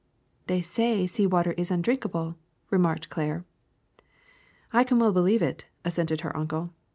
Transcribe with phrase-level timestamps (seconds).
[0.43, 2.35] '^ "They say sea water is undrinkable,
[2.71, 3.45] ''remarked Claire.
[4.73, 6.73] "I can well believe it,'^ assented her uncle.